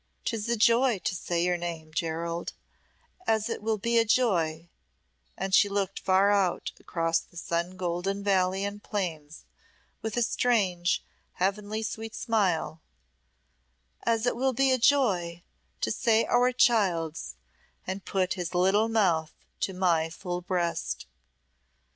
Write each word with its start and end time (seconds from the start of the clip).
'Tis 0.25 0.49
a 0.49 0.57
joy 0.57 0.97
to 0.97 1.13
say 1.13 1.43
your 1.45 1.57
name, 1.57 1.93
Gerald, 1.93 2.53
as 3.27 3.49
it 3.49 3.61
will 3.61 3.77
be 3.77 3.99
a 3.99 4.03
joy" 4.03 4.67
and 5.37 5.53
she 5.53 5.69
looked 5.69 5.99
far 5.99 6.31
out 6.31 6.71
across 6.79 7.19
the 7.19 7.37
sun 7.37 7.77
goldened 7.77 8.25
valley 8.25 8.65
and 8.65 8.81
plains, 8.81 9.45
with 10.01 10.17
a 10.17 10.23
strange, 10.23 11.05
heavenly 11.33 11.83
sweet 11.83 12.15
smile 12.15 12.81
"as 14.01 14.25
it 14.25 14.35
will 14.35 14.53
be 14.53 14.71
a 14.71 14.79
joy 14.79 15.43
to 15.81 15.91
say 15.91 16.25
our 16.25 16.51
child's 16.51 17.35
and 17.85 18.03
put 18.03 18.33
his 18.33 18.55
little 18.55 18.89
mouth 18.89 19.35
to 19.59 19.71
my 19.71 20.09
full 20.09 20.41
breast." 20.41 21.05